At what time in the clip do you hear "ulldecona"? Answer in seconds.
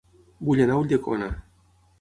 0.85-1.29